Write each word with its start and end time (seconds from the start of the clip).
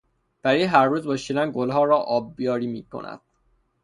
پری 0.43 0.63
هر 0.63 0.85
روز 0.87 1.07
با 1.07 1.17
شیلنگ 1.17 1.53
گلها 1.53 1.83
را 1.83 1.97
آبیاری 1.97 2.67
میکند. 2.67 3.21